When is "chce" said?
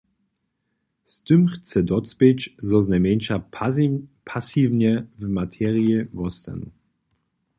1.53-1.77